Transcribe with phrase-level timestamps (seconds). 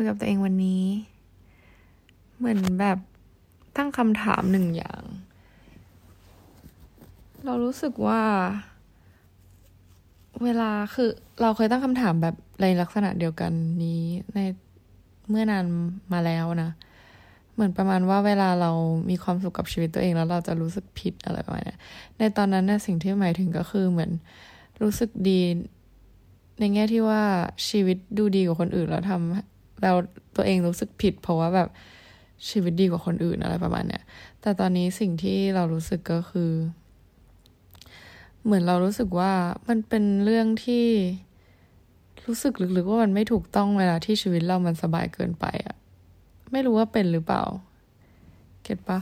[0.00, 0.84] คุยกับตัวเองวันนี้
[2.38, 2.98] เหมือนแบบ
[3.76, 5.02] ตั้งคำถามหนึ่งอย่าง
[7.44, 8.22] เรารู้สึกว่า
[10.44, 11.10] เวลาคือ
[11.42, 13.52] เราเคยตั้งคำถามแบบในลักษณะเดียวกัน
[13.84, 14.02] นี้
[14.34, 14.38] ใน
[15.28, 15.64] เมื่อนาน
[16.12, 16.70] มาแล้วนะ
[17.54, 18.70] เหมือนประมาณว่าเวลาเรา
[19.10, 21.76] มีความสุขกับชีวิตตัวเองแล้วเราจะรู้สึกผิดอะไรประมาณนี้
[22.18, 24.10] ในตอนนั้นนะสิ่งที่หมายถึงก็คือเหมือน
[24.82, 25.40] รู้สึกดี
[26.58, 27.22] ในแง่ที่ว่า
[27.68, 29.92] ชีวิตดูดีกว่าคนอื่นแล้วทำ เรา
[30.36, 31.68] ตัวเองรู้สึกผิด เพราะว่าแบบ
[32.48, 34.02] ชีวิตดีกว่าคนอื่นอะไรประมาณเนี้ย
[34.40, 36.50] แต่ตอนนี้สิ่งที่เรารู้สึกก็คือ
[38.44, 39.32] เหมือนเรารู้สึกว่า
[39.68, 40.86] มันเป็นเรื่องที่
[42.26, 45.76] รู้สึกลึกๆว่ามันไม่ถูกต้องเวลาที่ชีวิตเรามันสบายเกินไปอะ
[46.52, 47.42] ไม่รู้ว่าเป็นหรือเปล่า
[48.62, 48.98] เก็ตปะ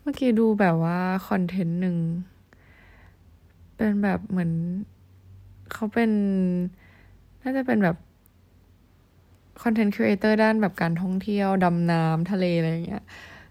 [0.00, 1.96] เมื่อกี้ดูแบบว่าคอนเทนต์หนึ่ง
[3.76, 4.52] เป็นแบบเหมือน
[5.72, 6.10] เขาเป็น
[7.42, 7.96] น่าจะเป็นแบบ
[9.62, 13.04] คอนเทนต์ครีเอเตอร์ด้านแบบการท่องเที่ยว ดำน้ำทะเลอะไรอย่างเงี้ย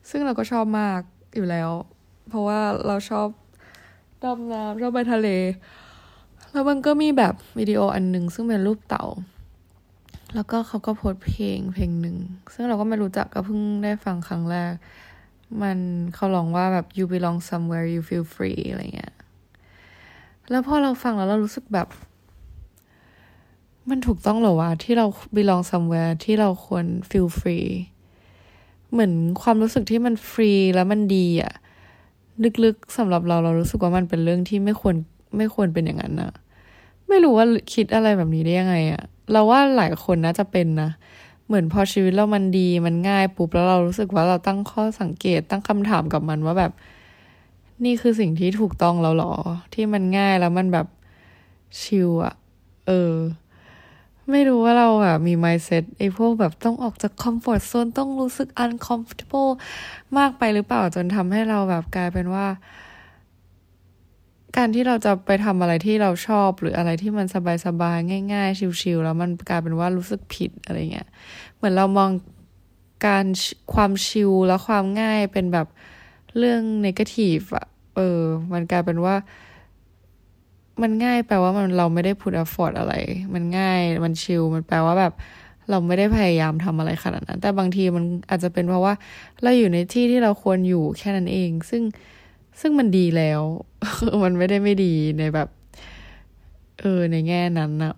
[0.09, 0.99] ซึ่งเราก็ชอบมาก
[1.35, 1.69] อยู่แล้ว
[2.29, 3.27] เพราะว่าเราชอบ
[4.23, 5.27] ดำน้ำชอบไปทะเล
[6.51, 9.05] แล้วมันก็มีแบบวิดีโออันหนึ่งซึ่งเป็นรูปเต่า
[10.35, 12.17] แล้วก็เขาก็โพสเพลงเพลงหนึ่ง
[12.53, 14.71] ซึ่งเราก็ไม่รู้จักก็เพิ่งได้ฟังครั้งแรก
[15.61, 15.77] มัน
[16.15, 19.13] เขาร้องว่าแบบ you belong somewhere you feel free อะไรเงี้ย
[20.49, 21.87] แล้วพอเราฟังแล้วเรารู้สึกแบบ
[23.89, 27.69] มันถูกต้องเหรอวะที่เรา belong somewhere ที่เราควร feel free
[28.91, 31.53] เหมือนความรู้สึกที่มันฟรีแล้วมันดีอะ
[32.63, 34.95] ลึกๆสำหรับเราเรารู้สึกว่ามันเป็นเรื่องที่ไม่ควร
[35.37, 36.31] ไม่ควรเป็นอย่างนั้นนะ
[37.07, 40.89] ไม่รู้ว่าคิดอะไรแบบนี้ได้ยังไงอะเราว่าหลายคนน่าจะเป็นนะ
[41.45, 46.71] เหมือนพอชีวิตเรามันดีมันง่ายปุ๊บแล้วเรารู้สึกว่าเราตั้งข้อสังเกตตั้งคำถามกับมันว่าแบบ
[47.85, 49.33] นี่คือสิ่งที่ถูกต้องแล้วหรอ
[49.73, 50.87] ที่มันง่ายแล้วมันแบบ
[51.81, 52.33] ชิลอะ
[52.87, 53.13] เออ
[54.29, 59.51] ไม่รู้ว่าเราแบบมี mindset ไอ้พวกแบบต้องออกจาก comfort zone ต้องรู้สึก uncomfortable
[60.17, 62.47] มากไปหรือเปล่าจนทำให้เราแบบกลายเป็นว่า
[64.57, 67.27] การที่เราจะไปทำอะไรที่เราชอบ หรืออะไรที่มัน
[67.65, 71.07] สบายๆง่าย ๆ ชิวๆแล้วมันกลายเป็นว่ารู้สึกผิดอะไรเงี้ย
[71.55, 72.09] เหมือนเรามอง
[73.07, 73.25] การ
[73.73, 75.67] ความชิลและความง่ายเป็นแบบ
[76.37, 78.21] เรื่อง negative อะเออ
[78.53, 79.15] มันกลายเป็นว่า
[80.81, 82.93] มันง่ายแปลว่ามันเราไม่ได้พุทอฟอร์ดอะไร
[83.33, 85.13] มันง่ายมันชิลมันแปลว่าแบบ
[85.69, 88.93] เราไม่ได้พยายามทำอะไรขนาดนั้น แต่บางทีมันอาจจะเป็นเพราะว่า
[89.43, 91.83] เราอยู่ในที่ที่เราควรอยู่แค่นั้นเอง ซึ่ง
[92.61, 93.41] ซึ่งมันดีแล้ว
[94.23, 95.47] มันไม่ได้ไม่ดีในแบบ
[96.81, 97.95] เออ ในแง่นั้นนะ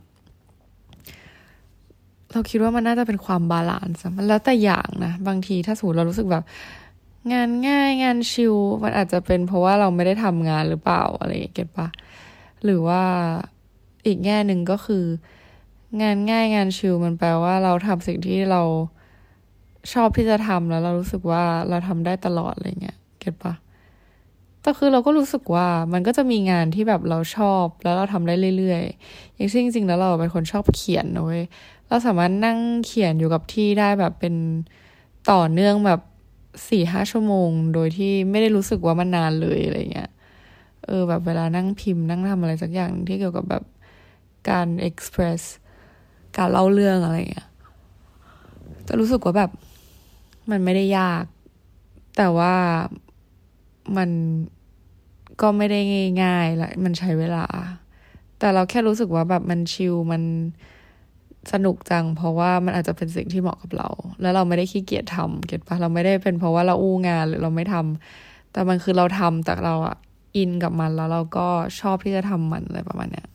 [2.32, 6.44] เราคิดว่ามันน่าจะเป็นความ balance มันแล้วแต่อย่างนะ บางทีถ้าสมมติเรารู้สึกแบบ
[7.34, 11.88] งานง่ายงาน chill มันอาจจะเป็นเพราะว่าเราไม่ได้ทำงานหรือเปล่าอะไร get ปะ
[12.64, 13.04] หรือว่า
[14.06, 15.06] อีกแง่หนึ่งก็คือ
[16.02, 18.62] งานง่ายงาน chill มันแปลว่าเราทำสิ่งที่เรา
[19.94, 23.54] ชอบที่จะทำแล้วเรารู้สึกว่าเราทำได้ตลอดอะไรเงี้ยเก็ตปะ
[24.62, 31.44] แต่คือเราก็รู้สึกว่ามันก็จะมีงานที่แบบเราชอบแล้วเราทำได้เรื่อยๆ อย่างเช่นจริงๆแล้วเราเป็นคนชอบเขียนนะเว้ย
[31.88, 34.36] เราสามารถนั่งเขียนอยู่กับที่ได้แบบเป็น
[35.32, 36.00] ต่อเนื่องแบบ
[36.70, 40.10] สี่ห้าชั่วโมง โดยที่ไม่ได้รู้สึกว่ามันนานเลยอะไรเงี้ย
[40.86, 43.64] เออแบบเวลานั่งพิมพ์นั่งทำอะไรสักอย่างที่เกี่ยวกับแบบ
[44.50, 45.42] การเอ็กซ์เพรส
[46.38, 47.48] การเล่าเรื่องอะไรเงี้ย
[48.88, 49.52] จะรู้สึกว่าแบบ
[50.52, 51.24] มันไม่ได้ยาก
[52.18, 52.56] แต่ว่า
[53.98, 54.10] มัน
[55.42, 55.80] ก็ไม่ได้
[56.24, 57.46] ง่ายๆและมันใช้เวลา
[58.40, 60.24] แต่เราแค่รู้สึกว่าแบบมันชิลมัน
[61.52, 63.90] สนุกจัง เพราะว่ามันอาจจะเป็นสิ่งที่เหมาะกับเรา
[64.22, 69.98] แล้วเราไม่ได้ขี้เกียจทำเก็ตปะเราไม่ได้เป็นเพราะว่าเราอู้งานหรือเราไม่ทำแต่มันคือเราทำแต่เราอะ
[70.36, 71.48] อินกับมันแล้วเราก็
[71.80, 73.28] ชอบที่จะทำมันอะไรประมาณเนี้ย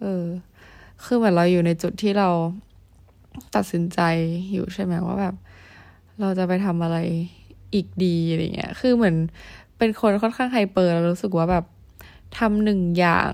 [0.00, 0.24] เออ
[1.04, 2.28] คือเหมือนเราอยู่ในจุดที่เรา
[3.54, 4.00] ตัดสินใจ
[4.52, 5.34] อยู่ใช่ไหมว่าแบบ
[6.20, 6.98] เราจะไปทำอะไร
[7.74, 9.16] อีกดีอะไรเงี้ย คือเหมือน
[9.78, 11.64] เป็นคนค่อนข้างไฮเปอร์เรารู้สึกว่าแบบ
[12.38, 13.32] ทำหนึ่งอย่าง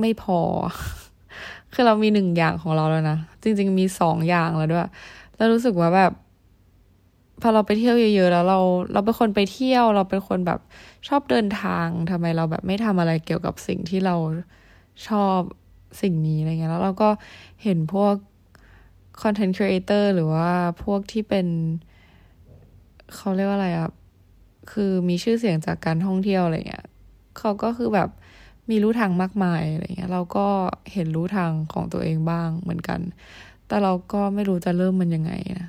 [0.00, 0.40] ไม่พอ
[1.72, 4.88] คือเรามีหนึ่งอย่างของเราแล้วนะ จริง ๆ มีสองอย่างแล้วด้วย
[5.36, 6.12] แล้วรู้สึกว่าแบบ
[7.42, 8.60] พอเราไปเที่ยวเยอะๆแล้วเรา
[8.92, 10.60] เราเป็นคนไปเที่ยว เราเป็นคนแบบ
[11.08, 14.16] ชอบเดินทางทำไมเราแบบไม่ทำอะไรเกี่ยวกับสิ่งที่เรา
[15.08, 15.38] ชอบ
[16.02, 17.10] สิ่งนี้อะไรเงี้ยแล้วเราก็
[17.62, 18.14] เห็นพวก
[19.22, 20.50] คอนเทนต์ครีเอเตอร์หรือว่า
[20.84, 21.46] พวกที่เป็น
[23.14, 23.90] เขาเรียกว่าอะไรอะ
[24.72, 26.86] คือมีชื่อเสียงจากการท่องเที่ยวอะไรเงี้ย
[27.38, 28.08] เขาก็คือแบบ
[28.70, 30.46] มีรู้ทางมากมายอะไรเงี้ย เราก็
[30.92, 33.00] เห็นรู้ทางของตัวเองบ้างเหมือนกัน
[33.66, 35.68] แต่เราก็ไม่รู้จะเริ่มมันยังไงนะ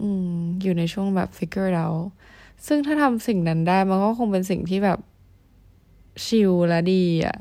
[0.00, 2.04] อืม อยู่ในช่วงแบบ figure out
[2.66, 4.98] ซึ่งถ้าทำสิ่งนั้นได้ มันก็คงเป็นสิ่งที่แบบ
[6.24, 7.36] ชิลและดีอะ่ะ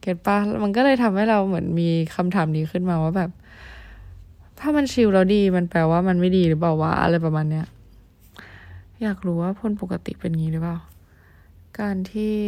[0.00, 3.30] เก็ตปะมันก็เลยทำให้เราเหมือนมีคำถามนี้ขึ้นมาว่าแบบ
[4.58, 7.66] ถ้ามันชิลแล้วดี มันแปลว่ามันไม่ดีหรือเปล่าวะอะไรประมาณเนี้ย
[9.02, 10.78] อยากรู้ว่าคนปกติเป็นงี้หรือเปล่า
[11.80, 12.38] การที่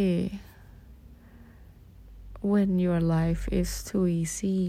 [2.49, 4.59] when your life is too easy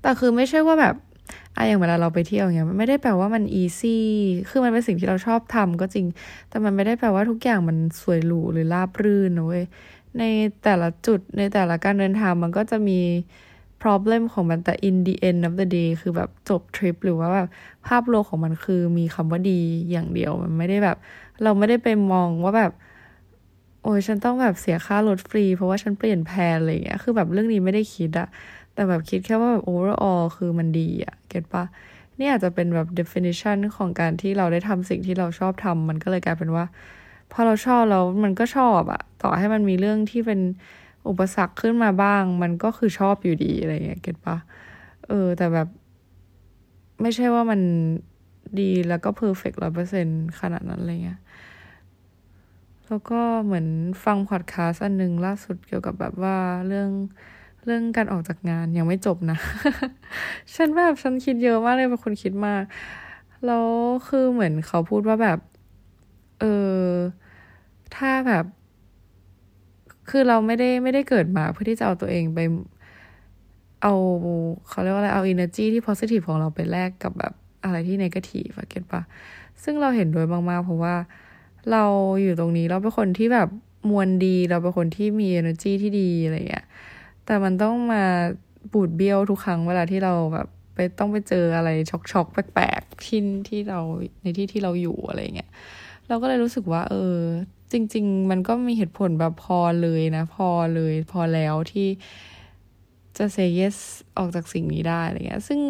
[0.00, 0.94] แต่คือไม่ใช่ว่าแบบ
[1.58, 4.04] อะอย่างเวลาเราไปเที่ยวเงี้ยมันไม่ได้แปลว่ามัน easy
[4.48, 6.06] คือมันเป็นสิ่งที่เราชอบทำก็จริง
[6.48, 9.64] แต่มันไม่ได้แปลว่าทุกอย่างมันสวยหรูหรือราบรื่นนะเว้ย
[10.18, 10.22] ใน
[10.64, 13.00] แต่ละจุดในแต่ละการเดินทางมันก็จะมี
[13.82, 17.48] problem ของมันแต่ in the end of the day คือแบบจบทริปหรือว่าแบบ
[17.86, 20.96] ภาพรวมของมันคือมีคำว่าดีอย่างเดียวมันไม่ได้แบบ
[21.42, 22.72] เราไม่ได้ไปมองว่าแบบ
[23.82, 28.28] โอ้ยฉันต้องแบบเสียค่ารถฟรี เพราะว่าฉันเปลี่ยน plan อะไรเงี้ยคือแบบเรื่องนี้ไม่ได้คิดอะ
[28.78, 31.64] แต่แบบคิดแค่ว่าแบบ overall คือมันดีอะ get ปะ
[32.18, 36.64] นี่อาจจะเป็นแบบ definition ของการที่เราได้ทำสิ่งที่เราชอบทำมันก็เลยกลายเป็นว่า
[37.32, 40.40] พอเราชอบแล้วมันก็ชอบอะต่อให้มันมีเรื่องที่เป็น
[41.08, 44.36] อุปสรรคขึ้นมาบ้าง มันก็คือชอบอยู่ดีอะไรเงี้ย get ปะ
[45.08, 45.68] เออ แต่แบบ
[47.02, 47.60] ไม่ใช่ว่ามัน
[48.60, 50.06] ดีแล้วก็ perfect ร้อยเปอร์เซ็นต์
[50.40, 51.20] ขนาดนั้นอะไรเงี้ย
[52.86, 53.66] แล้วก็เหมือน
[54.04, 56.36] ฟังพอดแคสต์อันหนึ่งล่าสุดเกี่ยวกับแบบว่า
[56.68, 56.90] เรื่อง
[57.68, 59.38] เรื่องการออกจากงานยังไม่จบนะ
[60.54, 62.62] ฉันแบบฉันคิดเยอะมากเลยเป็นคนคิดมาก
[63.46, 63.66] แล้ว
[64.08, 65.38] คือเหมือนเขาพูดว่าแบบ
[66.40, 66.44] เอ
[66.78, 66.84] อ
[67.96, 68.44] ถ้าแบบ
[70.10, 72.38] คือเราไม่ได้ไม่ได้เกิดมาเพื่อที่จะเอาตัวเองไป
[73.82, 73.94] เอา
[74.68, 77.32] เขาเรียกว่าอะไรเอา energy ที่ positive ของเราไปแลกกับแบบ
[77.64, 79.02] อะไรที่ negative get ปะ
[79.62, 80.94] ซึ่งเราเห็นด้วยมากๆ เพราะว่า
[81.72, 81.84] เรา
[82.22, 83.48] อยู่ตรงนี้เราเป็นคนที่แบบ
[83.90, 86.66] มวลดี เราเป็นคนที่มี energy ที่ดีอะไรเงี้ย
[87.28, 88.04] แต่มันต้องมา
[88.72, 93.80] บูดเบี้ยวทุกครั้งเวลาที่เราแบบไปต้องไปเจออะไรช็อกๆแปลกๆที่ที่เรา
[94.22, 95.50] ในที่ที่เราอยู่อะไรเงี้ย
[96.08, 97.16] เราก็เลยรู้สึกว่า เออ
[97.72, 101.88] จริง ๆ มันก็มีเหตุผลแบบพอเลยนะ พอเลยพอแล้วที่
[103.16, 103.76] จะ say yes
[104.16, 105.60] ออกจากสิ่งนี้ได้อะไรเงี้ย ซึ่ง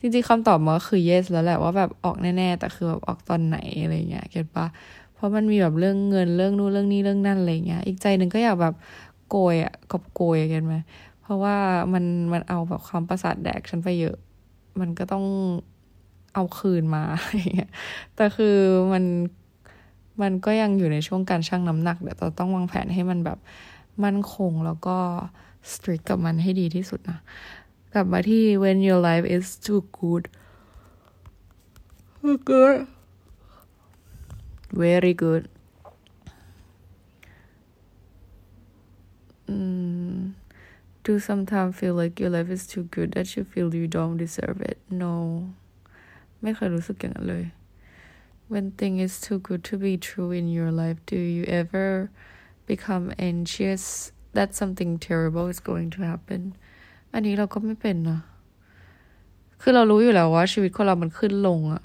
[0.00, 4.66] จริงๆคำตอบมันก็คือ yes แล้วแหละว่าแบบออกแน่ๆ แต่คือแบบออกตอนไหนอะไรเงี้ยเก็ตปะ
[5.14, 8.74] เพราะมันมีแบบเรื่องเงินเรื่องนู้นเรื่องนี้เรื่องนั่นอะไรเงี้ย อีกใจหนึ่งก็อยากแบบ
[9.30, 10.74] โกยอะกอบโกยกันไหม
[11.22, 11.56] เพราะว่า
[11.92, 14.16] มันมันเอาแบบความประสาทแดกฉันไปเยอะ
[14.80, 15.24] มันก็ต้อง
[16.34, 17.02] เอาคืนมา
[17.34, 17.70] อย่างเงี้ย
[18.16, 18.56] แต่คือ
[18.92, 19.04] มัน
[20.22, 23.38] มันก็ยังอยู่ในช่วงการชั่งน้ำหนักเดี๋ยวเราต้องวางแผนให้มันแบบ
[24.04, 24.96] มั่นคงแล้วก็
[25.72, 27.18] สตรีทกับมันให้ดีที่สุดนะ
[27.92, 30.24] กลับมาที่ when your life is too good
[32.50, 32.78] good
[34.80, 35.42] very good
[39.48, 40.32] mm,
[41.04, 44.60] do sometimes feel like your life is too good that you feel you don't deserve
[44.60, 44.78] it?
[44.90, 45.50] No.
[48.48, 52.10] when thing is too good to be true in your life do you ever
[52.66, 56.54] become anxious that something terrible is going to happen?
[57.12, 58.20] อันนี้เราก็ไม่เป็นนะ
[59.60, 61.82] คือเรารู้อยู่แล้วว่าชีวิตคนเรามันขึ้นลงอะ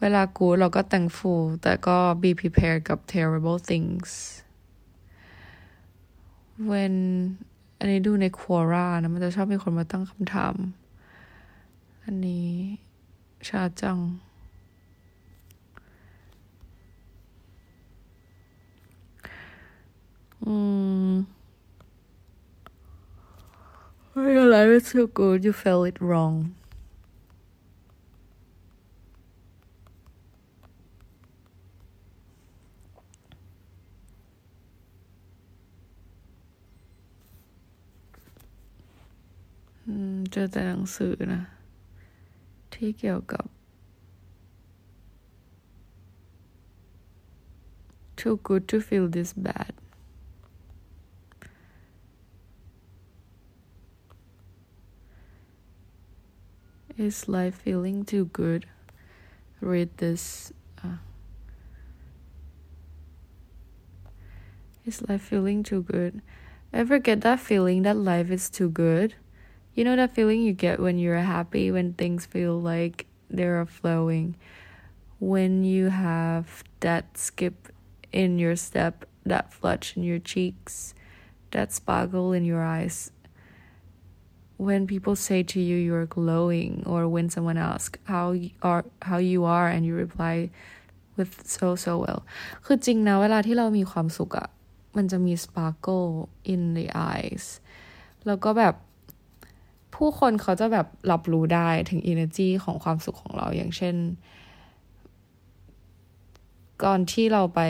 [0.00, 4.08] เวลากูเราก็ thankful แต่ก็ be prepared กับ terrible things
[6.70, 6.94] when
[7.78, 10.54] อันนี้ดูในควอร่านะ มันจะชอบมีคนมาตั้งคำถาม
[12.04, 12.48] อันนี้
[13.48, 13.98] ชาจัง
[20.44, 20.54] อื
[21.10, 21.12] ม
[24.36, 26.36] Your life it's so good you felt it wrong
[40.31, 41.41] เจอแต่หนังสือนะ
[42.73, 43.45] ที่เกี่ยวกับ
[48.19, 49.73] too good to feel this bad
[56.97, 58.65] is life feeling too good
[59.61, 60.51] read this
[60.83, 60.97] uh,
[64.83, 66.21] is life feeling too good
[66.73, 69.13] ever get that feeling that life is too good
[69.75, 74.35] you know that feeling you get when you're happy, when things feel like they're flowing,
[75.19, 77.69] when you have that skip
[78.11, 80.93] in your step, that flush in your cheeks,
[81.51, 83.11] that sparkle in your eyes.
[84.57, 89.17] When people say to you you're glowing, or when someone asks how you are how
[89.17, 90.49] you are and you reply
[91.15, 92.19] with so so well
[92.65, 94.47] คือจริงนะเวลาที่เรามีความสุขอะ
[94.97, 96.09] มันจะมี sparkle
[96.53, 97.45] in the eyes
[98.27, 98.75] แล้วก็แบบ
[100.02, 103.94] ผู้คนเขาจะแบบรับรู้ได้ถึง energy ของความสุขของเราอย่างเช่น
[106.84, 107.60] ก่อนที่เราไป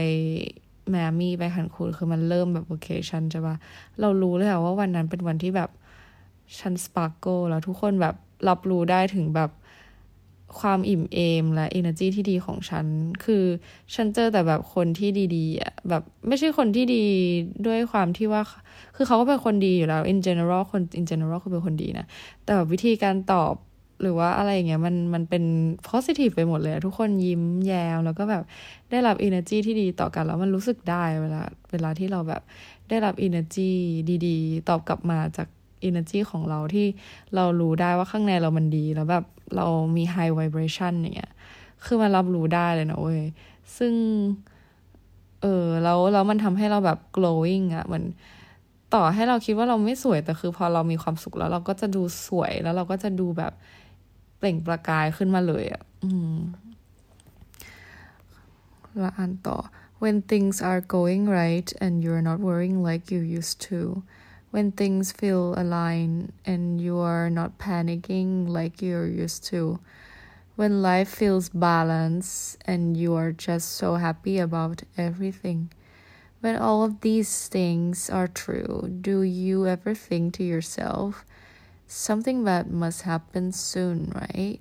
[0.91, 3.57] แมมี่ไปคันคูนคือมันเริ่มแบบโอเคชันใช่ปะ
[4.01, 5.71] เรารู้เลยว่าวันนั้นเป็นวันที่แบบ
[6.59, 8.15] ฉันสปาร์โกแล้วทุกคนแบบ
[8.49, 9.51] รับรู้ได้ถึงแบบ
[10.61, 12.87] ความอิ่มเอมและ energy ที่ดีของฉัน
[13.25, 13.45] คือ
[13.95, 17.05] ฉันเจอแต่แบบคนที่ดีๆอะแบบไม่ใช่คนที่ดี
[17.67, 18.43] ด้วยความที่ว่า
[18.97, 22.07] คือเขาก็เป็นคนดีอยู่แล้ว in general คน in general คือเป็นคนดีนะ
[22.45, 23.55] แต่แบบวิธีการตอบ
[24.03, 25.45] หรือว่าอะไรอย่างเงี้ยมันมันเป็น
[25.89, 28.43] positive ไปหมดเลย ทุกคนยิ้มแย้มแล้วก็แบบ
[28.91, 31.43] ได้รับ energy ที่ดีต่อกันแล้วมันรู้สึกได้เวลา
[31.73, 32.43] เวลาที่เราแบบ
[32.89, 33.71] ได้รับ energy
[34.27, 35.49] ดีๆ ตอบกลับมาจาก
[35.89, 36.87] energy ของเราที่
[37.35, 39.25] เรารู้ได้ว่าข้างในเรามันดีแล้วแบบ
[39.57, 39.67] เรา
[39.97, 41.33] มี high vibration อย่างเงี้ย
[41.85, 43.23] คือมันรับรู้ได้เลยนะเว้ย
[43.77, 43.93] ซึ่ง
[45.43, 48.05] เออแล้วแล้วมันทำให้เราแบบ glowing อะเหมือน
[48.95, 53.53] ต่อให้เราคิดว่าเราไม่สวยแต่คือพอเรามีความสุขแล้วเราก็จะดูสวยแล้วเราก็จะดูแบบ
[54.39, 56.39] เปล่งประกายขึ้นมาเลยอะอืม
[59.03, 59.59] ละอ่านต่อ
[60.03, 63.79] when things are going right and you're not worrying like you used to
[64.53, 69.81] when things feel aligned and you are not panicking like you're used to,
[70.57, 75.73] when life feels balanced and you are just so happy about everything.
[76.41, 81.25] When all of these things are true, do you ever think to yourself,
[81.87, 84.61] something bad must happen soon, right?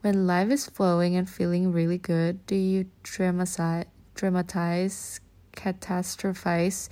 [0.00, 3.84] When life is flowing and feeling really good, do you dramatize,
[4.14, 5.20] dramatize
[5.52, 6.88] catastrophize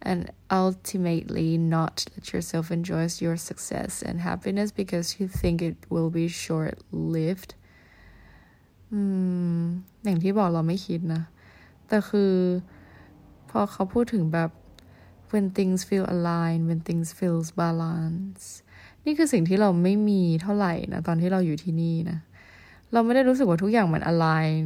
[0.00, 6.10] and ultimately not let yourself enjoy your success and happiness because you think it will
[6.10, 7.54] be short lived
[8.92, 9.00] อื
[9.60, 9.62] ม
[10.04, 11.22] อย่างที่บอกเราไม่คิดนะ
[11.88, 12.32] แต่คือ
[13.50, 14.50] พอเขาพูดถึงแบบ
[15.30, 18.44] when things feel aligned when things feels balance
[19.04, 22.18] นี่คือสิ่งที่เราไม่มีเท่าไหร่นะ ตอนที่เราอยู่ที่นี่นะ
[22.92, 24.64] เราไม่ได้รู้สึกว่าทุกอย่างมัน align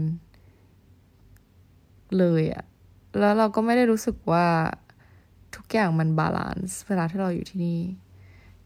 [2.19, 2.65] เลยอะ
[3.21, 4.47] แล้วเราก็ไม่ได้รู้สึกว่า
[5.57, 7.81] ทุกอย่างมัน balance เวลาที่เราอยู่ที่นี่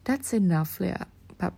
[0.06, 1.54] that's enough เลยอะแบบ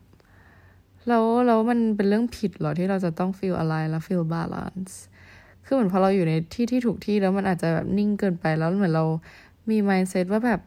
[1.08, 4.94] แล้วแล้วมันเป็นเรื่องผิดหรอที่เราจะต้อง feel อะไรแล้ว feel balance
[5.64, 9.04] คือเหมือนพอเราอยู่ในที่ที่ถูกที่แล้วมันอาจจะแบบนิ่งเกินไปแล้วเหมือนเรา
[9.70, 10.60] มี mindset ว่าแบบ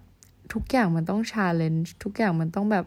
[0.53, 2.85] ทุกอย่างมันต้อง challenge ทุกอย่างมันต้องแบบ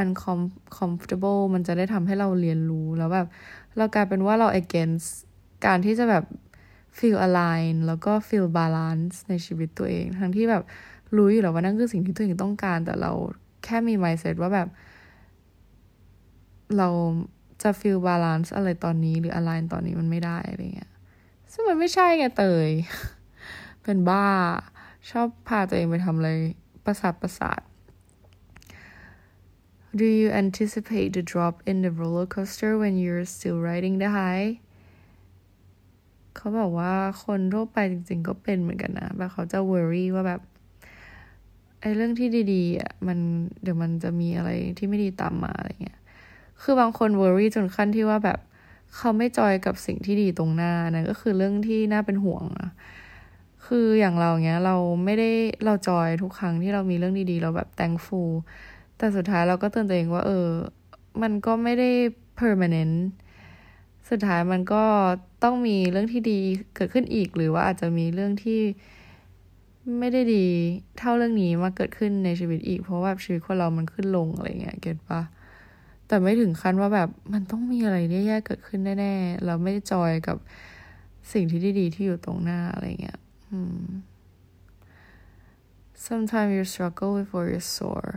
[0.00, 3.26] uncomfortable มันจะได้ทำให้เราเรียนรู้แล้วแบบ
[3.76, 5.08] เรากลายเป็นว่าเรา against
[5.66, 6.24] การที่จะแบบ
[6.98, 10.64] feel align แล้วก็ feel balance ในชีวิตตัวเอง ทั้งที่แบบ
[11.16, 13.12] รู้อยู่แล้วว่านั่นคือสิ่งที่ตัวเองต้องการ แต่เรา
[13.64, 14.68] แค่มี mindset ว่าแบบ
[16.76, 16.88] เรา
[17.62, 20.92] จะ feel balance อะไรตอนนี้หรือ align ตอนนี้มันไม่ได้อะไรเงี้ย
[21.52, 22.68] ซึ่งมันไม่ใช่ไงเตย
[23.82, 24.26] เป็นบ้า
[25.10, 26.30] ชอบพาตัวเองไปทำอะไร
[26.84, 27.60] ประสาทประสาท
[29.98, 34.48] Do you anticipate the drop in the roller coaster when you're still riding the high
[36.36, 36.92] เขาบอกว่า
[37.24, 40.40] คนทั่วไปจริง ๆ ก็เป็นเหมือนกันนะแบบเขาจะ worry ว่าแบบ
[41.80, 43.18] ไอ้เรื่องที่ดีๆอะมัน
[43.62, 45.98] เดี๋ยวมันจะมีอะไรที่ไม่ดีตามมาอะไรเงี้ย
[46.62, 48.38] คือบางคน worry จนขั้นที่ว่าแบบ
[48.96, 52.70] เขาไม่จอยกับสิ่งที่ดีตรงหน้านะก็คือเรื่องที่น่าเป็นห่วงอะ
[53.66, 55.30] คืออย่างเราเงี้ยเราไม่ได้
[55.64, 58.30] เราจอยทุกครั้งที่เรามีเรื่องดีๆ เราแบบ thankful
[58.96, 60.48] แต่สุดท้ายเราก็เตือนตัวเองว่า เออ
[61.22, 61.90] มันก็ไม่ได้
[62.40, 62.96] permanent
[64.10, 64.84] สุดท้ายมันก็
[65.42, 66.40] ต้องมีเรื่องที่ดี
[66.74, 68.60] เกิดขึ้นอีก หรือว่าอาจจะมีเรื่องที่
[69.98, 70.46] ไม่ได้ดี
[70.98, 75.20] เท่าเรื่องนี้มาเกิดขึ้นในชีวิตอีก เพราะว่าชีวิตคนเรามันขึ้นลงอะไรเงี้ยเก็ตปะ
[76.06, 80.36] แต่ไม่ถึงขั้นว่าแบบมันต้องมีอะไรแย่ๆเกิดขึ้นแน่ๆเราไม่จอยกับ
[81.32, 83.18] สิ่งที่ดีๆที่อยู่ตรงหน้าอะไรเงี้ย
[86.06, 88.14] Sometimes you struggle before you're sore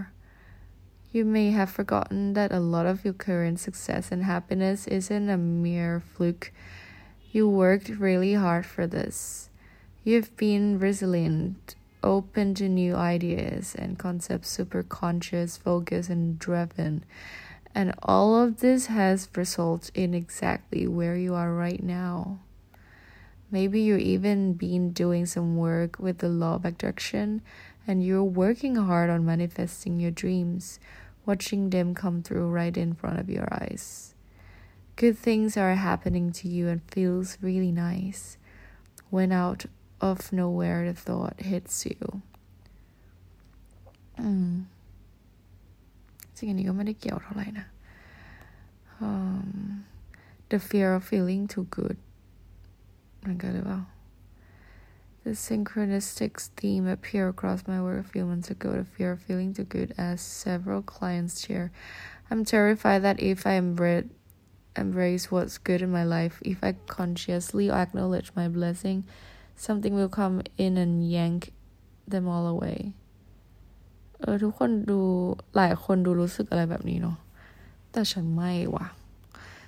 [1.13, 5.38] You may have forgotten that a lot of your current success and happiness isn't a
[5.38, 6.51] mere fluke.
[7.32, 9.51] You worked really hard for this.
[10.03, 17.05] You've been resilient, open to new ideas and concepts, super conscious, focused, and driven.
[17.75, 22.39] And all of this has resulted in exactly where you are right now.
[23.51, 27.43] Maybe you've even been doing some work with the law of attraction
[27.86, 30.79] and you're working hard on manifesting your dreams
[31.26, 34.14] watching them come through right in front of your eyes.
[34.96, 38.37] Good things are happening to you and feels really nice
[39.10, 39.66] when out
[40.00, 42.22] of nowhere the thought hits you
[44.20, 44.50] อืม
[46.37, 47.66] สิ่งอันนี้ก็ไม่ได้เกี่ยวเท่าไหร่นะ
[49.06, 49.84] um,
[50.50, 51.96] the fear of feeling too good
[53.25, 53.80] มันก็หรือเปล่า
[55.25, 58.72] the synchronicistics theme appeared across my work a few months ago.
[58.72, 61.70] The fear of feeling too good, as several clients share.
[62.30, 68.32] I'm terrified that if I embrace what's good in my life, if I consciously acknowledge
[68.34, 69.04] my blessing,
[69.56, 71.52] something will come in and yank
[72.06, 72.94] them all away.
[74.20, 75.00] เออ ทุกคนดู
[75.56, 77.16] หลายคนดูรู้สึกอะไรแบบนี้เนาะ
[77.92, 78.87] แต่ฉันไม่ว่ะ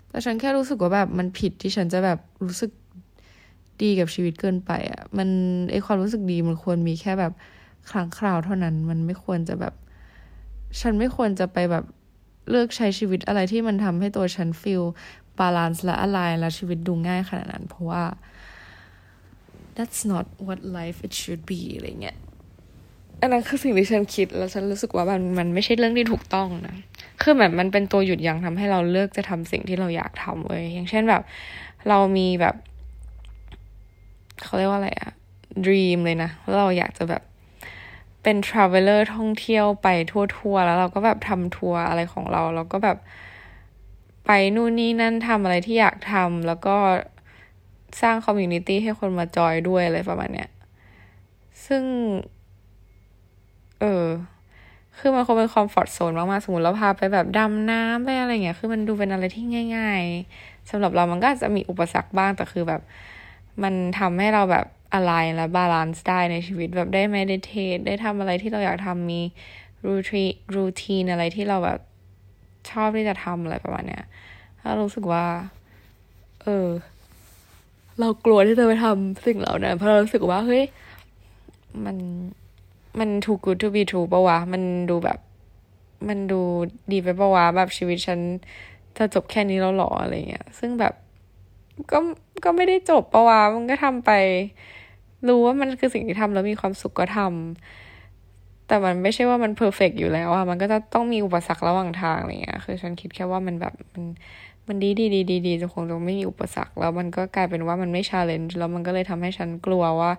[0.08, 2.70] แต่ฉันแค่รู้สึกว่าแบบมันผิดที่ฉันจะแบบรู้สึก
[3.81, 5.29] ดีกับชีวิตเกินไปอะ่ะ มัน
[5.71, 7.33] ไอความรู้สึกดีมันควรมีแค่แบบ
[7.89, 9.73] ครั้งคราวเท่านั้น มันไม่ควรจะแบบ
[10.81, 11.85] ฉันไม่ควรจะไปแบบ
[12.49, 14.83] เลือกใช้ชีวิตอะไรที่มันทำให้ตัวฉัน feel
[15.37, 18.03] balance และ align และชีวิตดูง่ายขนาดนั้น เพราะว่า
[19.77, 22.17] that's not what life it should be อะไรเงี้ย
[23.21, 26.75] อันนั้นคือสิ่งที่ฉันคิด แล้วฉันรู้สึกว่ามันมันไม่ใช่เรื่องที่ถูกต้องนะ
[27.21, 31.23] คือแบบมันเป็นตัวหยุดยั้งทำให้เราเลือกจะทำสิ่งที่เราอยากทำเว้ยอย่างเช่นแบบ
[31.89, 32.55] เรามีแบบ
[34.43, 35.11] เขาเรียกว่าอะไรอะ
[35.65, 37.23] dream เลยนะว่าเราอยากจะแบบ
[38.23, 42.97] เป็น traveler ท่องเที่ยวไปทั่วๆ แล้วเราก็แบบทำทัวร์อะไรของเรา เราก็แบบ
[44.25, 46.75] ไปนู่นนี่นั่นทำอะไรที่อยากทำแล้วก็
[48.01, 50.49] สร้าง community ให้คนมาจอยด้วยอะไรประมาณเนี้ย
[51.65, 51.83] ซึ่ง
[53.79, 54.05] เออ
[54.97, 59.43] คือมันคงเป็น comfort zone มากๆ สมมติเราพาไปแบบดำน้ำไปอะไรเงี้ย คือมันดูเป็นอะไรที่
[59.75, 60.01] ง่าย
[60.37, 62.81] ๆสำหรับเรามันก็จะมีอุปสรรคบ้าง แต่คือแบบ
[63.63, 69.21] มันทำให้เราแบบอะไรและ balance ได้ในชีวิตแบบได้ meditate ได้ทำอะไรที่เราอยากทำมี
[69.85, 71.79] routi routine อะไรที่เราแบบ
[72.69, 74.03] ชอบที่จะทำอะไรประมาณเนี้ย
[74.61, 75.25] ถ้ารู้สึกว่า
[76.43, 76.67] เออ
[77.99, 80.63] เรากลัวที่จะไปทำสิ่งเหล่านั้นเพราะเรารู้สึกว่าเฮ้ย
[81.85, 81.97] มัน
[82.99, 85.19] มัน too good to be true ปะวะ มันดูแบบ
[86.07, 86.41] มันดู
[86.91, 88.19] ดีไปปะวะแบบชีวิตฉัน
[88.97, 90.93] จะจบแค่นี้แล้วหรออะไรเงี้ย ซึ่งแบบ
[91.91, 91.97] ก็
[92.43, 94.11] ก็ไม่ได้จบปะวะมันก็ทำไป
[95.27, 104.03] รู้ว่ามันคือสิ่งที่ทำแล้วมีความสุขก็ทำแต่มันไม่ใช่ว่ามัน perfect อยู่แล้วอะมันก็จะต้องมีอุปสรรคระหว่างทางอะไรเงี้ยคือฉันคิดแค่ว่ามันแบบมัน
[104.67, 110.11] มันดีดีดีดีดีจะคงจะไม่มีอุปสรรค แล้วมันก็กลายเป็นว่ามันไม่ challenge แล้วมันก็เลยทำให้ฉันกลัวว่า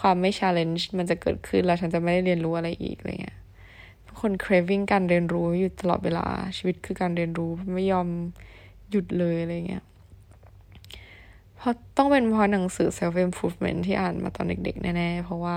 [0.00, 3.38] ความไม่ชาเลนจ์มันจะเกิดขึ้นแล้วฉันจะไม่ได้เรียนรู้อะไรอีกอะไรเงี้ย
[4.06, 6.26] ทุกคน craving การเรียนรู้อยู่ตลอดเวลา
[6.56, 8.08] ชีวิตคือการเรียนรู้ไม่ยอม
[8.90, 9.84] หยุดเลยอะไรเงี้ย
[11.66, 15.56] ราะต้องเป็นเพราะหนังสือ self improvement ที่อ่านมาตอนเด็กๆ แน่ๆ เพราะว่า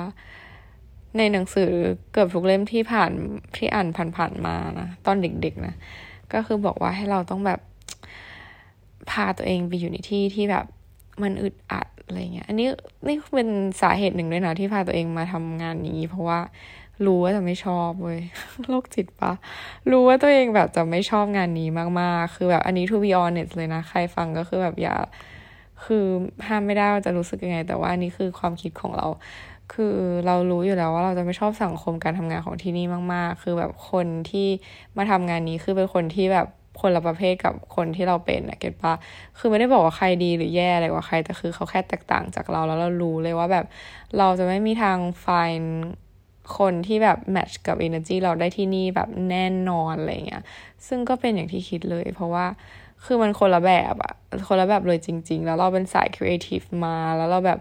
[1.18, 1.70] ในหนังสือ
[2.12, 3.12] เกือบทุกเล่มที่ผ่าน
[3.58, 5.76] ที่อ่านผ่านๆมานะตอนเด็กๆนะ
[6.34, 7.60] ก็คือบอกว่าให้เราต้องแบบ
[9.10, 10.66] พาตัวเองไปอยู่ในที่ที่แบบ
[11.24, 12.68] มันอึดอัดอะไรเงี้ย อันนี้
[13.08, 13.50] นี่เป็น
[13.82, 16.40] สาเหตุหนึ่งด้วยนะที่พาตัวเองมาทำงานนี้ เพราะว่า
[17.06, 18.20] รู้ว่าจะไม่ชอบเว้ย
[18.68, 19.34] โรคจิตปะ
[19.92, 21.70] รู้ว่าตัวเองแบบจะไม่ชอบงานนี้
[22.00, 24.96] มากๆ คือแบบอันนี้ to be honest เลยนะ ใครฟังก็คือแบบอย่า
[25.86, 26.06] คือ
[26.48, 29.08] ห้ามไม่ได้ว่าจะรู้สึกยังไง แต่ว่านนี้คือความคิดของเรา
[29.74, 34.48] คือเรารู้อยู่แล้วว่าเราจะไม่ชอบสังคมการทำงานของที่นี่มาก ๆ คือแบบคนที่
[34.98, 36.48] มาทำงานนี้คือเป็นคนที่แบบ
[36.82, 38.94] คนละประเภทกับคนที่เราเป็นอะ get ปะ
[39.38, 43.66] คือไม่ได้บอกว่าใครดีหรือแย่อะไรกว่าใคร แต่คือเขาแค่แตกต่างจากเราแล้วเรารู้เลยว่าแบบ
[44.18, 45.68] เราจะไม่มีทาง find
[46.58, 50.44] คนที่แบบ match กับ energy เราได้ที่นี่แบบแน่นอนอะไรเงี้ย
[50.88, 52.46] ซึ่งก็เป็นอย่างที่คิดเลย เพราะว่า
[53.06, 54.14] คือมันคนละแบบอะ
[54.48, 57.60] คนละแบบเลยจริง ๆ แล้วเราเป็นสายครีเอทีฟมาแล้วเราแบบ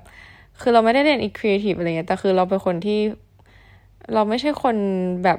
[0.61, 3.01] คือเราไม่ได้เรียนอีกครีเอทีฟอะไรเงี้ยแต่คือเราเป็นคนที่
[4.15, 4.77] เราไม่ใช่คน
[5.25, 5.39] แบบ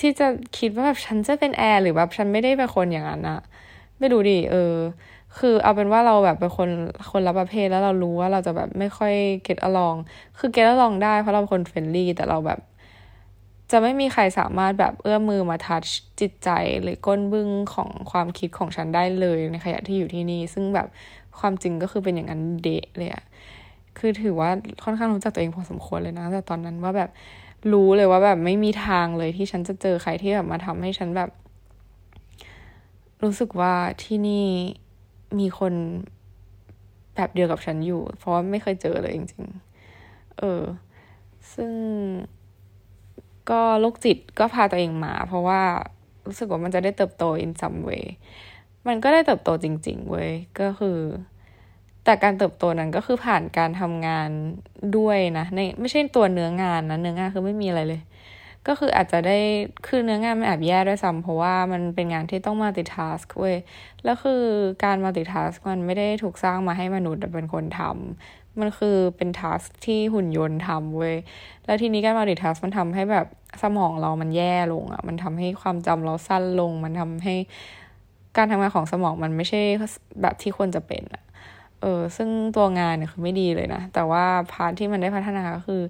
[0.00, 0.26] ที่จะ
[0.58, 3.40] คิดว่าแบบฉันจะเป็นแอร์หรือแบบฉันไม่ได้เป็นคนอย่างนั้นอะ
[3.98, 4.74] ไม่รู้ดิเออ
[5.38, 6.68] คือเอาเป็นว่าเราแบบเป็นคน
[7.10, 9.96] คนละประเภทแล้วเรารู้ว่าเราจะแบบไม่ค่อย get along
[10.38, 12.58] คือ get along ได้เพราะเราเป็นคน friendly แต่เราแบบ
[13.70, 15.84] จะไม่มีใครสามารถแบบเอื้อมมือมา touch
[16.20, 16.50] จิตใจ
[16.82, 20.88] หรือก้นบึ้งของความคิดของฉันได้เลยในขณะที่อยู่ที่นี่ ซึ่งแบบ
[21.38, 23.24] ความจริงก็คือเป็นอย่างนั้นเดะเลยอะ
[23.98, 24.50] คือถือว่า
[24.84, 27.10] ค่อนข้างรู้จักตัวเองพอสมควรเลยนะ แต่ตอนนั้นว่าแบบ
[27.72, 31.30] รู้เลยว่าแบบไม่มีทางเลยที่ฉันจะเจอใครที่แบบมาทำให้ฉันแบบ
[33.22, 34.46] รู้สึกว่าที่นี่
[35.38, 35.74] มีคน
[37.14, 39.44] แบบเดียวกับฉันอยู่ เพราะว่าไม่เคยเจอเลยจริง
[39.92, 40.62] ๆ เออ
[41.54, 41.72] ซึ่ง
[43.50, 45.60] ก็โรคจิตก็พาตัวเองมา เพราะว่า
[46.26, 48.04] รู้สึกว่ามันจะได้เติบโต in some way
[48.86, 50.98] มันก็ได้เติบโตจริง ๆ เว้ย ก็คือ
[52.04, 54.28] แต่การเติบโตนั้นก็คือผ่านการทำงาน
[54.96, 58.02] ด้วยนะในไม่ใช่ตัวเนื้องานนะ เนื้องานคือไม่มีอะไรเลย
[58.68, 59.38] ก็คืออาจจะได้
[59.86, 63.56] คือเนื้องานมันแอบแย่ด้วยซ้ำเพราะว่ามันเป็นงานที่ต้อง multitask เว้ย
[64.04, 64.42] แล้วคือ
[64.84, 71.16] การ multitask มันไม่ได้ถูกสร้างมาให้มนุษย์เป็นคนทำ มันคือเป็น task ที่หุ่นยนต์ทำเว้ย
[71.64, 73.26] แล้วทีนี้การ multitask มันทำให้แบบ
[73.62, 77.34] สมองเรามันแย่ลงอะ่ะ มันทำให้ความจำเราสั้นลง มันทำให้
[78.36, 79.60] การทำงานของสมองมันไม่ใช่
[80.22, 81.24] แบบที่ควรจะเป็นอะ
[81.80, 85.82] เออ ซึ่งตัวงานเนี่ยคือไม่ดีเลยนะ แต่ว่า part ที่มันได้พัฒนาก็คือ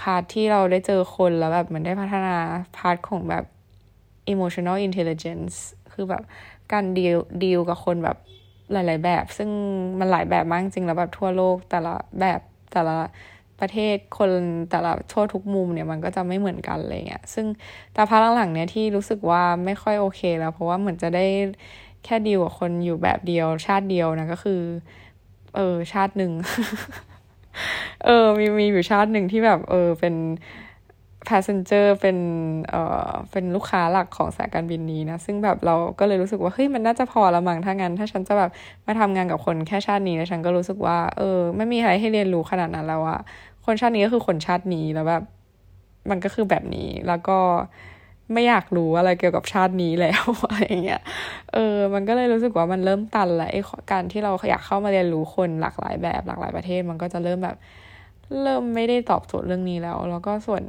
[0.00, 2.36] part ที่เราได้เจอคนแล้วแบบมันได้พัฒนา
[2.76, 3.44] part ของแบบ
[4.32, 5.56] emotional intelligence
[5.92, 6.22] คือแบบ
[6.72, 8.16] การ deal deal กับคนแบบ
[8.72, 9.50] หลาย ๆ แบบ ซึ่ง
[10.00, 12.40] มันหลายแบบมากจริงแล้วแบบทั่วโลกแต่ละแบบ
[12.72, 12.96] แต่ละ
[13.60, 14.30] ประเทศคน
[14.70, 17.46] แต่ละทั่วทุกมุมเนี่ยมันก็จะไม่เหมือนกันอะไรเงี้ยซึ่ง
[17.92, 21.26] แต่พักหลังๆเนี่ยที่รู้สึกว่าไม่ค่อยโอเคแล้ว เพราะว่าเหมือนจะได้
[22.04, 24.60] แค่ดีวกับคนอยู่แบบเดียว ชาติเดียวนะก็คือ
[25.56, 26.32] เออชาติหนึ่ง
[28.04, 30.14] เออมีมีอยู่ชาติหนึ่งที่แบบ เออเป็น
[31.28, 32.16] passenger เป็น
[32.70, 38.50] เอ่อเป็นลูกค้าหลักของสายการบินนี้นะ ซึ่งแบบเราก็เลยรู้สึกว่าเฮ้ยมันน่าจะพอละมั้งถ้างั้น ถ้าฉันจะแบบ
[38.86, 43.20] มาทำงานกับคนแค่ชาตินี้แล้วฉันก็รู้สึกว่าเออไม่มีอะไรให้เรียนรู้ขนาดนั้นแล้วอะ
[43.66, 45.22] คนชาตินี้ก็คือคนชาตินี้แล้วแบบ
[46.10, 47.38] มันก็คือแบบนี้แล้วก็
[48.32, 51.02] ไม่อยากรู้อะไรเกี่ยวกับชาตินี้แล้วอะไรเงี้ย
[51.52, 53.60] เออ มันก็เลยรู้สึกว่ามันเริ่มตันแล้วไอ้
[53.92, 57.56] การที่เราอยากเข้ามาเรียนรู้คนหลากหลายแบบหลากหลายประเทศ มันก็จะเริ่มแบบ
[58.42, 60.62] เริ่มไม่ได้ตอบโจทย์เรื่องนี้แล้ว แล้วก็ส่วน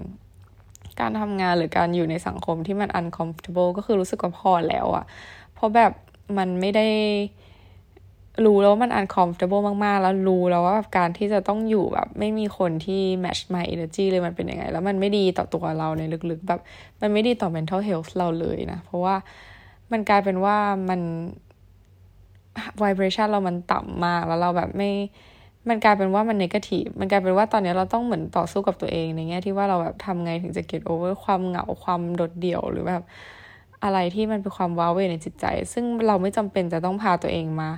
[0.99, 5.05] การทำงานหรือการอยู่ในสังคมที่มัน uncomfortable ก็คือรู้สึกว่าพอแล้วอะ
[5.53, 5.91] เพราะแบบ
[6.38, 6.88] มันไม่ได้
[8.45, 16.62] รู้แล้วว่ามัน uncomfortable มากๆ แล้วรู้แล้วว่าแบบการที่จะต้องอยู่แบบไม่มีคนที่ match my energy เลยมันเป็นยังไง แล้วมันไม่ดีต่อตัวเราในลึกๆ แบบ
[17.01, 19.15] มันไม่ดีต่อ mental health เราเลยนะ เพราะว่า
[19.91, 20.57] มันกลายเป็นว่า
[20.89, 21.01] มัน
[22.81, 24.91] vibration เรามันต่ำมากแล้วเราแบบไม่
[25.69, 33.03] มันกลายเป็นว่ามันเนกาทีฟมันกลายเป็นว่าตอนนี้เราต้องเหมือนต่อสู้กับตัวเองในแง่ที่ว่าเราแบบทำไงถึงจะ get over ความเหงาความโดดเดี่ยวหรือแบบ
[33.84, 37.69] อะไรที่มันเป็นความว้าเหว่ในจิตใจ ซึ่งเราไม่จำเป็นจะต้องพาตัวเองมา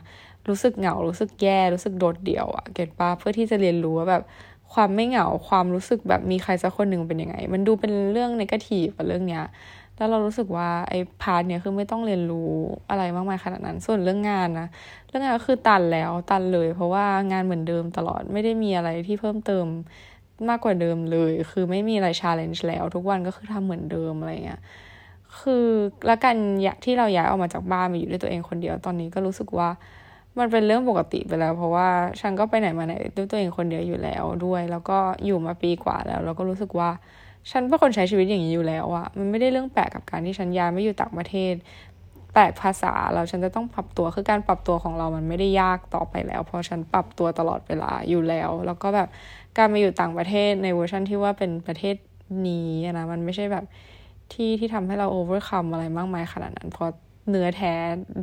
[0.47, 4.23] รู้สึกเหงา รู้สึกแย่ รู้สึกโดดเดี่ยวอะ get ปะเพื่อที่จะเรียนรู้ว่าแบบ
[4.73, 9.43] ความไม่เหงา ความรู้สึกแบบมีใครสักคนหนึ่งเป็นยังไง มันดูเป็นเรื่อง negative เรื่องเนี้ย
[10.00, 12.52] แล้วเรารู้สึกว่าไอ้ part เนี้ยคือไม่ต้องเรียนรู้
[12.90, 14.68] อะไรมากมายขนาดนั้น ส่วนเรื่องงานนะ
[15.08, 19.66] เรื่องงานก็คือตันแล้วตันเลย เพราะว่างานเหมือนเดิมตลอดไม่ได้มีอะไรที่เพิ่มเติม
[20.50, 24.62] มากกว่าเดิมเลย คือไม่มีอะไร challenge แล้ว ทุกวันก็คือทำเหมือนเดิมอะไรเงี้ย
[25.40, 25.66] คือ
[26.08, 26.36] แล้วกัน
[26.86, 29.70] ที่เราย้ายออกมาจากบ้านมาอยู่ด้วยตัวเองคนเดียวตอนนี้ก็รู้สึกว่า
[30.40, 31.88] มันเป็นเรื่องปกติไปแล้ว เพราะว่า
[32.22, 36.90] ฉันก็ไปไหนมาไหนด้วยตัวเองคนเดียวอยู่แล้วด้วย แล้วก็อยู่มาปีกว่าแล้ว แล้วก็รู้สึกว่า
[37.52, 41.54] ฉันเป็นคนใช้ชีวิตอย่างนี้อยู่แล้วอะมันไม่ได้เรื่องแปลกกับการที่ฉันย้ายไม่อยู่ต่างประเทศ
[42.34, 49.10] แปลกภาษาเราฉันจะต้องปรับตัวคือการปรับตัวของเรามันไม่ได้ยากต่อไปแล้ว เพราะฉันปรับตัวตลอดเวลาอยู่แล้ว แล้วก็แบบ
[49.58, 51.95] การมาอยู่ต่างประเทศในเวอร์ชันที่ว่าเป็นประเทศ
[52.47, 53.65] นี้นะมันไม่ใช่แบบ
[54.34, 56.89] ที่ที่ทำให้เราโอเวอร์คัมอะไรมากมายขนาดนั้น เพราะ
[57.30, 57.73] เนื้อแท้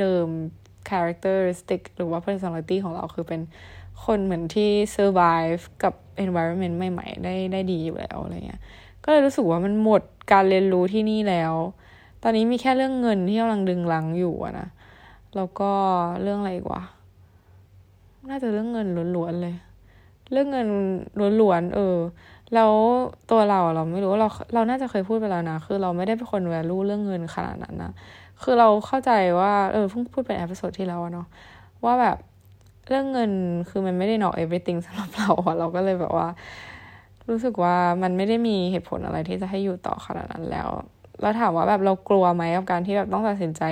[0.01, 0.27] เดิม
[0.91, 3.41] characteristic หรือว่า personality ของเราคือเป็น
[4.05, 8.63] คนเหมือนที่ survive กับ environment ใหม่ ๆ ได้ได้ดีอยู่แล้วอะไรเงี้ย
[9.07, 11.55] ก็เลยรู้สึกว่ามันหมดการเรียนรู้ที่นี่แล้ว
[12.23, 14.69] ตอนนี้มีแค่เรื่องเงินที่กำลังดึงลังอยู่นะ
[15.37, 15.71] แล้วก็
[16.23, 16.81] เรื่องอะไรกว่า
[18.29, 19.55] น่าจะเรื่องเงินล้วนๆเลย
[20.33, 20.67] เรื่องเงิน
[21.41, 21.97] ล้วนๆเออ
[22.55, 22.73] แล้ว
[23.31, 27.93] ตัวเราเราไม่รู้เราเราน่าจะเคยพูดไปแล้วนะ คือเราไม่ได้เป็นคน value เรื่องเงินขนาดนั้นนะ
[28.43, 31.27] คือเราเข้าใจว่าเออเพิ่งพูดเป็น episode ที่แล้วเนาะ
[31.85, 32.17] ว่าแบบ
[32.87, 33.31] เรื่องเงิน
[33.69, 36.29] คือมันไม่ได้ not everything สำหรับเราอะเราก็เลยแบบว่า
[37.29, 40.69] รู้สึกว่ามันไม่ได้มีเหตุผลอะไรที่จะให้อยู่ต่อขนาดนั้นแล้ว
[41.21, 43.63] แล้วถามว่าแบบเรากลัวไหมกับการที่แบบต้องตัดสินใจ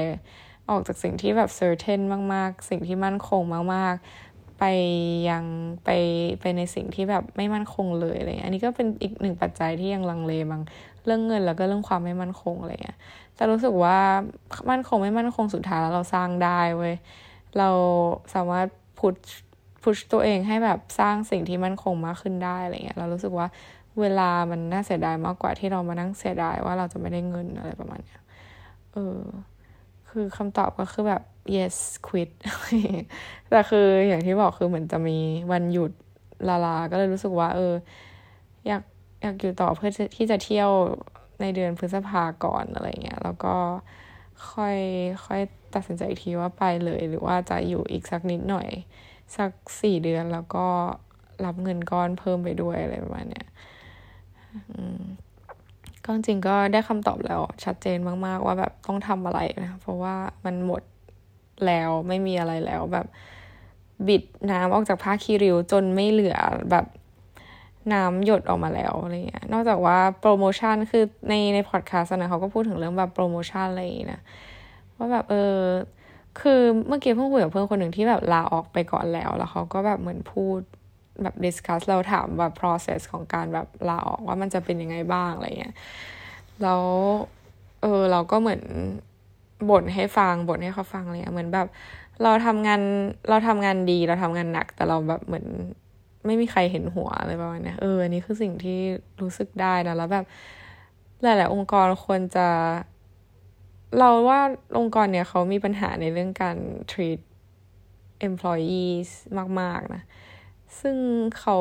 [0.71, 2.01] ออกจากสิ่งที่แบบ certain
[2.35, 3.43] มาก ๆ สิ่งที่มั่นคง
[3.75, 3.95] มาก
[4.27, 4.65] ๆ ไป
[5.31, 5.45] ยัง
[5.85, 5.91] ไป
[6.41, 10.63] ไปในสิ่งที่แบบไม่มั่นคงเลยอะไรอันนี้ก็เป็นอีกหนึ่งปัจจัยที่ยังลังเลบาง
[11.05, 12.99] เรื่องเงินแล้วก็เรื่องความไม่มั่นคงอะไรเงี้ย
[13.35, 13.99] แต่รู้สึกว่า
[14.71, 16.95] มั่นคงไม่มั่นคงสุดท้ายแล้วเราสร้างได้เว้ย
[17.59, 17.69] เรา
[18.35, 18.67] สามารถ
[18.99, 19.15] พุช
[19.85, 23.47] พุชตัวเองให้แบบสร้างสิ่งที่มั่นคงมากขึ้นได้อะไรเงี้ยเรารู้สึกว่า
[24.01, 28.21] เวลามันน่าเสียดายมากกว่าที่เรามานั่งเสียดายว่าเราจะไม่ได้เงินอะไรประมาณเนี้ย
[28.93, 29.21] เออ
[30.11, 31.23] คือคำตอบก็คือแบบ
[31.57, 32.31] yes quit
[33.51, 35.19] แต่คืออย่างที่บอกคือเหมือนจะมี
[35.53, 35.93] วันหยุด
[36.49, 37.73] ลาลา ก็เลยรู้สึกว่า เออ
[38.67, 38.83] อยาก
[39.23, 40.71] อยากอยู่ต่อเพื่อที่จะเที่ยว
[41.41, 43.57] ในเดือนพฤษภาก่อนอะไรเงี้ย แล้วก็
[44.53, 44.77] ค่อย
[45.25, 45.41] ค่อย
[45.75, 48.69] ตัดสินใจอีกทีว่าไปเลย หรือว่าจะอยู่อีกสักนิดหน่อย
[49.37, 50.67] สักสี่เดือนแล้วก็
[51.45, 53.47] รับเงินก้อนเพิ่มไปด้วยอะไรประมาณเนี้ย
[56.05, 60.83] ก็จริงก็ได้คำตอบแล้ว ชัดเจนมาก ๆ ว่าแบบต้องทำอะไรนะ เพราะว่ามันหมด
[61.67, 63.07] แล้วไม่มีอะไรแล้วแบบ
[64.09, 66.37] บิดน้ำออกจากผ้าคีริวจนไม่เหลือ
[66.71, 66.87] แบบ
[67.93, 73.83] น้ำหยดออกมาแล้วอะไรเงี้ย นอกจากว่าโปรโมชั่นคือในในพอดแคสต์นะเขาก็พูดถึงเรื่องแบบโปรโมชั่นอะไร
[74.15, 74.23] นะ
[74.97, 75.59] ว่าแบบเออ
[76.41, 80.61] คือเมื่อกี้เพิ่งคุยกับเพื่อนคนหนึ่งที่แบบลาออกไปก่อนแล้ว แล้วเขาก็แบบเหมือนพูด
[81.23, 85.75] แบบ discuss เราถามแบบ process ของการแบบลาออกว่ามันจะเป็นยังไงบ้างอะไรเงี้ย
[86.63, 86.83] แล้ว
[87.83, 88.63] เออเราก็เหมือน
[89.71, 91.67] บ่นให้ฟังบ่นให้เขาฟังเลยเหมือนแบบ
[92.23, 92.81] เราทำงาน
[93.29, 95.47] เราทำงานดีเราทำงานหนัก แต่เราแบบเหมือน
[96.27, 98.79] ไม่มีใครเห็นหัวอะไรประมาณนี้เอออันนี้คือสิ่งที่
[99.21, 100.25] รู้สึกได้นะแล้วแบบ
[101.23, 102.49] หลายๆองค์กรควรจะ
[103.99, 104.41] เราว่า
[104.79, 106.57] องค์กรเนี่ยเขามีปัญหาในเรื่องการ
[106.93, 107.21] treat
[108.29, 109.11] employees
[109.61, 110.03] มาก ๆ นะ
[110.81, 110.97] ซึ่ง
[111.39, 111.57] เขา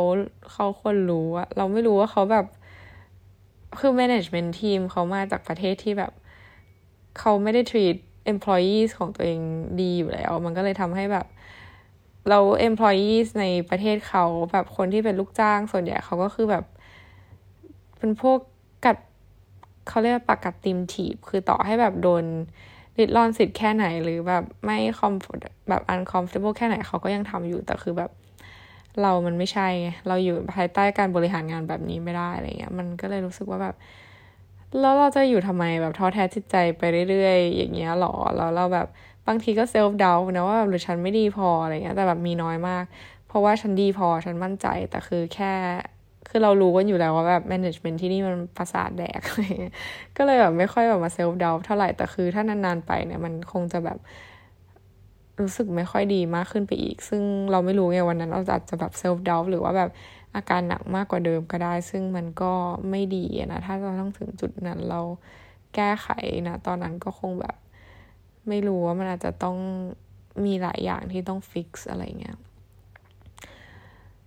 [0.52, 2.46] เขาควรรู้อะเราไม่รู้ว่าเขาแบบ
[3.80, 6.12] คือ management team เขามาจากประเทศที่แบบ
[7.19, 7.96] เขาไม่ได้ treat
[8.34, 9.39] employees ของตัวเอง
[9.82, 11.28] ดีอยู่แล้ว มันก็เลยทำให้แบบ
[12.30, 16.65] เรา employees ในประเทศเขาแบบคนที่เป็นลูกจ้างส่วนใหญ่เขาก็คือแบบ
[17.98, 18.39] เป็นพวก
[19.88, 22.24] เขาเรียกปากกัดติมถีบ คือต่อให้แบบโดน
[22.98, 25.13] ริดรอนสิทธิ์แค่ไหน หรือแบบไม่คอม
[25.69, 28.12] แบบ uncomfortable แค่ไหนเขาก็ยังทำอยู่ แต่คือแบบ
[29.02, 33.76] เรามันไม่ใช่ไงเราอยู่ภายใต้การบริหารงานแบบนี้ไม่ได้อะไรเงี้ย มันก็เลยรู้สึกว่าแบบ
[34.80, 38.88] แล้วเราจะอยู่ทำไมแบบท้อแท้จิตใจไปเรื่อยๆ อย่างเงี้ยหรอแล้วเราแบบ
[39.28, 42.84] บางทีก็เซลฟ์ดาวนะว่าแบบหรือฉันไม่ดีพออะไรเงี้ยแต่แบบมีน้อยมาก
[43.28, 45.54] เพราะว่าฉันดีพอฉันมั่นใจแต่คือแค่
[46.36, 49.43] คือเรารู้กันอยู่แล้วว่าแบบแมネจเมนต์ที่นี่มันประสาทแดกอะไร
[50.17, 53.98] ก็เลยแบบไม่ค่อยแบบมา self-doubt เท่าไหร่ แต่คือถ้านานๆไปเนี่ยมันคงจะแบบ
[55.39, 59.89] รู้สึกไม่ค่อยดีมากขึ้นไปอีก ซึ่งเราไม่รู้ไงวันนั้นเราอาจจะแบบ self-doubt หรือว่าแบบ
[60.36, 62.52] อาการหนักมากกว่าเดิมก็ได้ ซึ่งมันก็
[62.89, 65.02] ไม่ดีนะ ถ้าเราต้องถึงจุดนั้นเรา
[65.76, 66.08] แก้ไข
[66.48, 67.56] นะ ตอนนั้นก็คงแบบ
[68.48, 69.58] ไม่รู้ว่ามันอาจจะต้อง
[70.46, 72.38] มีหลายอย่างที่ต้อง fix อะไรเงี้ย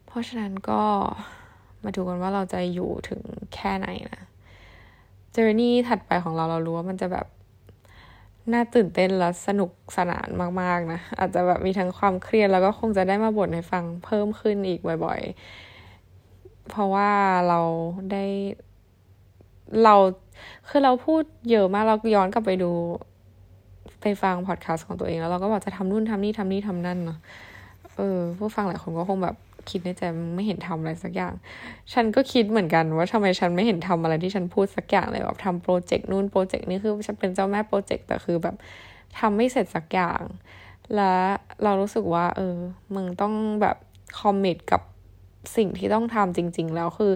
[0.06, 0.82] เพราะฉะนั้นก็
[1.86, 3.20] มาดูกันว่าเราจะอยู่ถึง
[3.54, 4.22] แค่ไหนนะ
[5.32, 7.26] เจอร์นี่ถัดไปของเราเรารู้ว่ามันจะแบบ
[8.52, 10.28] น่าตื่นเต้นและสนุกสนาน
[10.60, 15.20] มากๆนะ อาจจะแบบมีทั้งความเครียดแล้วก็คงจะได้มาบ่นให้ฟังเพิ่มขึ้นอีกบ่อย
[15.94, 17.10] ๆ เพราะว่า
[17.48, 17.60] เรา
[18.12, 18.24] ได้
[19.84, 19.94] เรา
[20.68, 22.72] คือเราพูดเยอะมากเราย้อนกลับไปดู
[24.00, 27.18] ไปฟังพอดแคสต์ของตัวเองแล้วเราก็บอกจะทำนู่นทำนี่ทำนี่ทำนั่นเนาะ
[27.96, 29.36] เออผู้ฟังหลายคนก็คงแบบ
[29.70, 30.02] คิดในใจ
[30.36, 31.34] ไม่เห็นทำอะไรสักอย่าง
[31.92, 38.54] ฉันก็คิดเหมือนกันว่าทำไมฉันไม่เห็นทำอะไรที่ฉันพูดสักอย่างเลยแบบทำโปรเจกต์นู่นโปรเจกต์นี้คือฉันเป็นเจ้าแม่โปรเจกต์แต่คือแบบ
[39.18, 40.22] ทำไม่เสร็จสักอย่าง
[40.94, 41.14] และ
[41.62, 42.54] เรารู้สึกว่า เออ
[42.94, 43.76] มึงต้องแบบ
[44.20, 44.82] commit กับ
[45.56, 47.12] สิ่งที่ต้องทำจริง ๆ แล้วคือ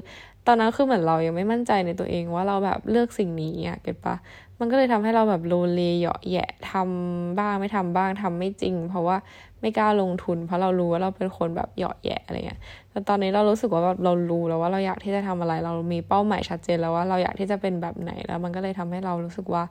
[0.46, 4.16] ตอนนั้นคือเหมือนเรายังไม่มั่นใจในตัวเองว่าเราแบบเลือกสิ่งนี้อะ get ปะ
[4.58, 9.16] มันก็เลยทำให้เราแบบโลเลเหยาะแยะทำบ้างไม่ทำบ้างทำไม่จริง เพราะว่า
[9.60, 19.64] ไม่กล้าลงทุน เพราะเรารู้ว่าเราเป็นคนแบบเหยาะแยะอะไรเงี้ย แต่ตอนนี้เรารู้สึกว่าแบบเรารู้แล้วว่าเราอยากที่จะทำอะไร เรามีเป้าหมายชัดเจนแล้วว่าเราอยากที่จะเป็นแบบไหนแล้ว มันก็เลยทำให้เรารู้สึกว่า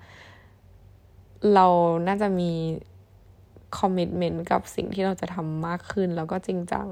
[1.53, 1.67] เรา
[2.07, 2.51] น่าจะมี
[3.79, 6.87] คอมมิชเมนต์กับสิ่งที่เราจะทำมากขึ้น แล้วก็จริงจัง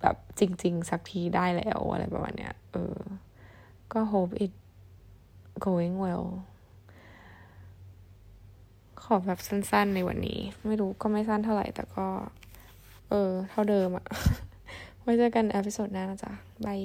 [0.00, 2.96] แบบจริง ๆ สักทีได้แล้วอะไรประมาณเนี้ยเออ
[3.92, 4.52] ก็ hope it
[5.66, 6.26] going well
[9.14, 12.06] อแบบสั้นๆในวันนี้ ไม่รู้ก็ไม่สั้นเท่าไหร่ แต่ก็
[13.10, 14.06] เออ เท่าเดิมอะ
[15.02, 16.32] ไว้เจอกันอพิโซดหน้านะจ๊ะ
[16.66, 16.80] บาย